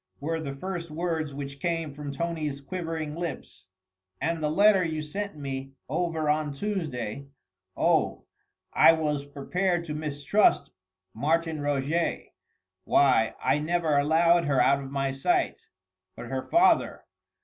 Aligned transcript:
were 0.19 0.39
the 0.39 0.55
first 0.55 0.89
words 0.89 1.31
which 1.31 1.59
came 1.59 1.93
from 1.93 2.11
Tony's 2.11 2.59
quivering 2.59 3.13
lips, 3.15 3.65
"and 4.19 4.41
the 4.41 4.49
letter 4.49 4.83
you 4.83 4.99
sent 4.99 5.35
me 5.37 5.73
over 5.87 6.27
on 6.27 6.51
Tuesday! 6.51 7.27
Oh! 7.77 8.25
I 8.73 8.93
was 8.93 9.25
prepared 9.25 9.85
to 9.85 9.93
mistrust 9.93 10.71
Martin 11.13 11.61
Roget. 11.61 12.31
Why! 12.83 13.35
I 13.39 13.59
never 13.59 13.95
allowed 13.95 14.45
her 14.45 14.59
out 14.59 14.81
of 14.83 14.89
my 14.89 15.11
sight!... 15.11 15.67
But 16.15 16.29
her 16.31 16.49
father!... 16.49 17.05